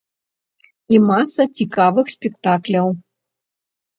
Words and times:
І 0.95 1.01
маса 1.09 1.43
цікавых 1.59 2.05
спектакляў. 2.15 2.87